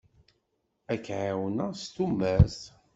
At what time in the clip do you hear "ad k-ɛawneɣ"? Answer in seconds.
0.93-1.69